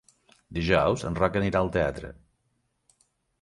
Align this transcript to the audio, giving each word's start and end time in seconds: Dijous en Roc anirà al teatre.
Dijous 0.57 1.05
en 1.09 1.17
Roc 1.19 1.37
anirà 1.41 1.61
al 1.61 1.69
teatre. 1.77 2.11